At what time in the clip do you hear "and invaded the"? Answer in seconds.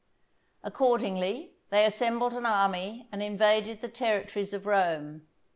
3.11-3.87